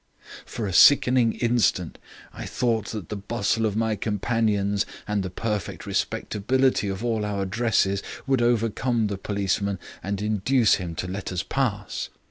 "For 0.47 0.65
a 0.65 0.73
sickening 0.73 1.33
instant 1.33 1.99
I 2.33 2.47
thought 2.47 2.87
that 2.87 3.09
the 3.09 3.15
bustle 3.15 3.67
of 3.67 3.75
my 3.75 3.95
companions 3.95 4.83
and 5.07 5.21
the 5.21 5.29
perfect 5.29 5.85
respectability 5.85 6.89
of 6.89 7.05
all 7.05 7.23
our 7.23 7.45
dresses 7.45 8.01
would 8.25 8.41
overcome 8.41 9.05
the 9.05 9.17
policeman 9.19 9.77
and 10.01 10.19
induce 10.19 10.73
him 10.81 10.95
to 10.95 11.07
let 11.07 11.31
us 11.31 11.43
pass. 11.43 12.09